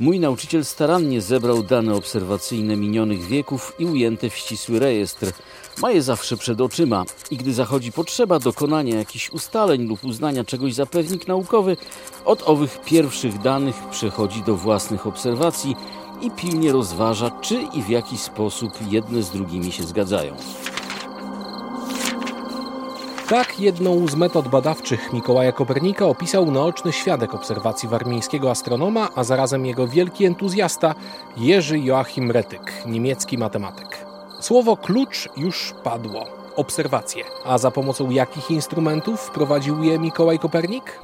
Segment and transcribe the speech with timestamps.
[0.00, 5.32] Mój nauczyciel starannie zebrał dane obserwacyjne minionych wieków i ujęte w ścisły rejestr.
[5.82, 10.74] Ma je zawsze przed oczyma i gdy zachodzi potrzeba dokonania jakichś ustaleń lub uznania czegoś
[10.74, 11.76] za pewnik naukowy,
[12.24, 15.76] od owych pierwszych danych przechodzi do własnych obserwacji
[16.22, 20.36] i pilnie rozważa, czy i w jaki sposób jedne z drugimi się zgadzają.
[23.30, 29.66] Tak jedną z metod badawczych Mikołaja Kopernika opisał naoczny świadek obserwacji warmińskiego astronoma, a zarazem
[29.66, 30.94] jego wielki entuzjasta
[31.36, 34.06] Jerzy Joachim Retyk, niemiecki matematyk.
[34.40, 36.26] Słowo klucz już padło.
[36.56, 37.24] Obserwacje.
[37.44, 41.00] A za pomocą jakich instrumentów wprowadził je Mikołaj Kopernik?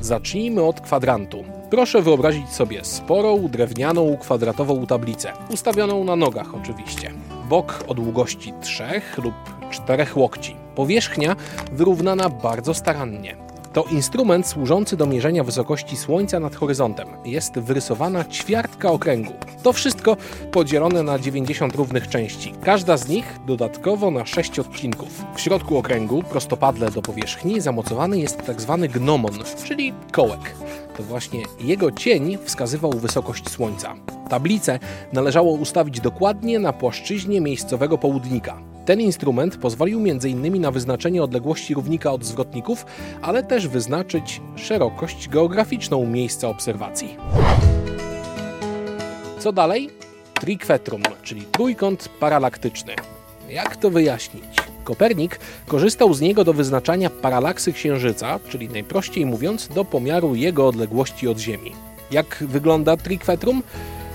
[0.00, 1.44] Zacznijmy od kwadrantu.
[1.70, 7.12] Proszę wyobrazić sobie sporą, drewnianą, kwadratową tablicę, ustawioną na nogach oczywiście.
[7.48, 10.56] Bok o długości trzech lub czterech łokci.
[10.74, 11.36] Powierzchnia
[11.72, 13.46] wyrównana bardzo starannie.
[13.76, 17.08] To instrument służący do mierzenia wysokości Słońca nad horyzontem.
[17.24, 19.32] Jest wyrysowana ćwiartka okręgu.
[19.62, 20.16] To wszystko
[20.52, 22.52] podzielone na 90 równych części.
[22.64, 25.24] Każda z nich dodatkowo na 6 odcinków.
[25.34, 28.78] W środku okręgu, prostopadle do powierzchni, zamocowany jest tzw.
[28.80, 29.32] Tak gnomon,
[29.64, 30.54] czyli kołek.
[30.96, 33.94] To właśnie jego cień wskazywał wysokość Słońca.
[34.28, 34.78] Tablicę
[35.12, 38.75] należało ustawić dokładnie na płaszczyźnie miejscowego południka.
[38.86, 40.60] Ten instrument pozwolił m.in.
[40.60, 42.86] na wyznaczenie odległości równika od zwrotników,
[43.22, 47.16] ale też wyznaczyć szerokość geograficzną miejsca obserwacji.
[49.38, 49.90] Co dalej?
[50.34, 52.92] Triquetrum, czyli trójkąt paralaktyczny.
[53.48, 54.44] Jak to wyjaśnić?
[54.84, 61.28] Kopernik korzystał z niego do wyznaczania paralaksy Księżyca, czyli najprościej mówiąc do pomiaru jego odległości
[61.28, 61.72] od Ziemi.
[62.10, 63.62] Jak wygląda triquetrum?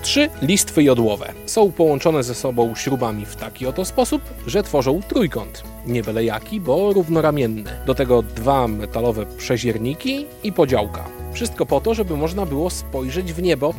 [0.01, 5.63] Trzy listwy jodłowe są połączone ze sobą śrubami w taki oto sposób, że tworzą trójkąt.
[5.85, 7.71] Nie byle jaki, bo równoramienny.
[7.85, 11.03] Do tego dwa metalowe przezierniki i podziałka.
[11.33, 13.73] Wszystko po to, żeby można było spojrzeć w niebo,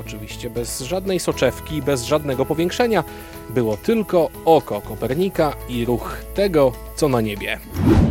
[0.00, 3.04] oczywiście bez żadnej soczewki, bez żadnego powiększenia.
[3.50, 7.58] Było tylko oko Kopernika i ruch tego, co na niebie.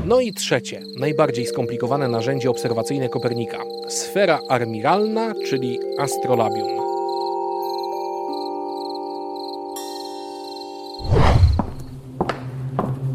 [0.06, 6.79] No i trzecie, najbardziej skomplikowane narzędzie obserwacyjne Kopernika sfera armiralna, czyli astrolabium.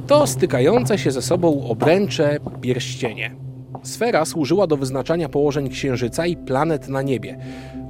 [0.06, 3.36] To stykające się ze sobą obręcze pierścienie.
[3.82, 7.38] Sfera służyła do wyznaczania położeń Księżyca i planet na niebie.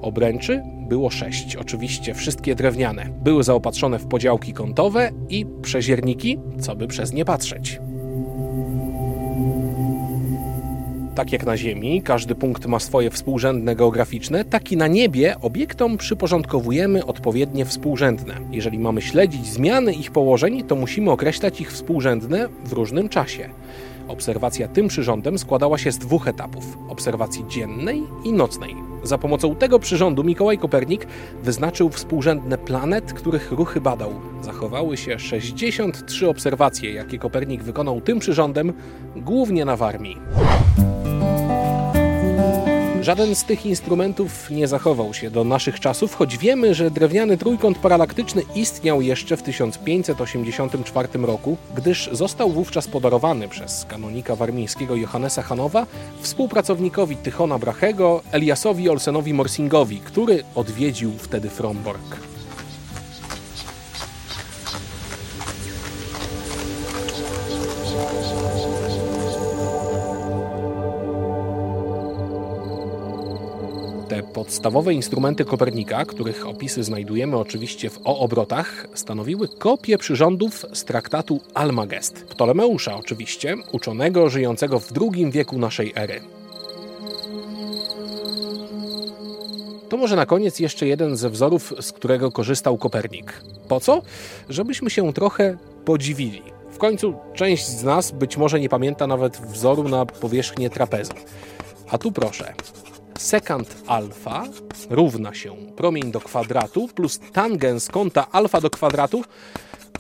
[0.03, 3.09] Obręczy było sześć, oczywiście wszystkie drewniane.
[3.25, 7.81] Były zaopatrzone w podziałki kątowe i przezierniki, co by przez nie patrzeć.
[11.15, 15.97] Tak jak na Ziemi, każdy punkt ma swoje współrzędne geograficzne, tak i na niebie obiektom
[15.97, 18.35] przyporządkowujemy odpowiednie współrzędne.
[18.51, 23.49] Jeżeli mamy śledzić zmiany ich położeń, to musimy określać ich współrzędne w różnym czasie.
[24.09, 28.75] Obserwacja tym przyrządem składała się z dwóch etapów: obserwacji dziennej i nocnej.
[29.03, 31.07] Za pomocą tego przyrządu Mikołaj Kopernik
[31.43, 34.11] wyznaczył współrzędne planet, których ruchy badał.
[34.43, 38.73] Zachowały się 63 obserwacje, jakie Kopernik wykonał tym przyrządem,
[39.17, 40.17] głównie na Warmii.
[43.05, 47.79] Żaden z tych instrumentów nie zachował się do naszych czasów, choć wiemy, że drewniany trójkąt
[47.79, 55.87] paralaktyczny istniał jeszcze w 1584 roku, gdyż został wówczas podarowany przez kanonika warmińskiego Johannesa Hanowa
[56.21, 62.34] współpracownikowi Tychona Brachego, Eliasowi Olsenowi Morsingowi, który odwiedził wtedy Fromborg.
[74.45, 81.41] Podstawowe instrumenty Kopernika, których opisy znajdujemy oczywiście w O obrotach, stanowiły kopie przyrządów z traktatu
[81.55, 82.25] Almagest.
[82.25, 86.21] Ptolemeusza oczywiście, uczonego żyjącego w II wieku naszej ery.
[89.89, 93.43] To może na koniec jeszcze jeden ze wzorów, z którego korzystał Kopernik.
[93.69, 94.03] Po co?
[94.49, 96.43] Żebyśmy się trochę podziwili.
[96.71, 101.13] W końcu część z nas być może nie pamięta nawet wzoru na powierzchnię trapezu.
[101.91, 102.55] A tu proszę,
[103.25, 104.45] sekant alfa
[104.91, 109.25] równa się promień do kwadratu plus tangens kąta alfa do kwadratu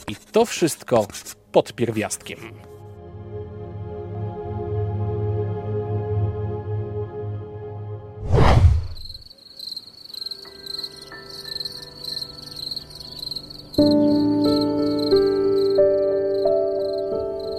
[0.09, 1.06] i to wszystko
[1.53, 2.38] pod pierwiastkiem.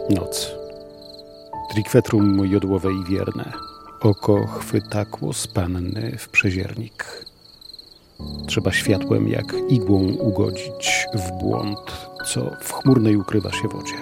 [0.10, 0.52] Noc.
[1.72, 3.65] Trikwetrum jodłowe i wierne.
[4.06, 7.26] Oko chwytakło z panny w przeziernik.
[8.48, 11.80] Trzeba światłem jak igłą ugodzić w błąd,
[12.28, 13.98] co w chmurnej ukrywa się wodzie.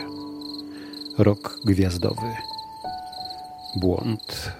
[1.18, 2.36] Rok gwiazdowy.
[3.76, 4.52] Błąd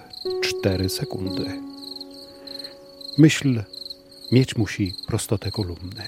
[0.42, 1.60] cztery sekundy.
[3.18, 3.62] Myśl
[4.32, 6.02] Mieć musi prostotę kolumny.